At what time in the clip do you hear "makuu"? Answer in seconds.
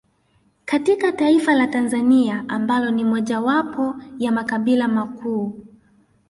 4.87-5.55